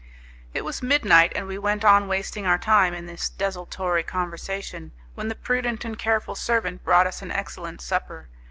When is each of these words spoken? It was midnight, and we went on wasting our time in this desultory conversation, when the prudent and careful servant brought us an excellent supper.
It 0.55 0.65
was 0.65 0.81
midnight, 0.81 1.31
and 1.35 1.45
we 1.45 1.59
went 1.59 1.85
on 1.85 2.07
wasting 2.07 2.47
our 2.47 2.57
time 2.57 2.95
in 2.95 3.05
this 3.05 3.29
desultory 3.29 4.01
conversation, 4.01 4.93
when 5.13 5.27
the 5.27 5.35
prudent 5.35 5.85
and 5.85 5.95
careful 5.95 6.33
servant 6.33 6.83
brought 6.83 7.05
us 7.05 7.21
an 7.21 7.29
excellent 7.29 7.81
supper. 7.81 8.27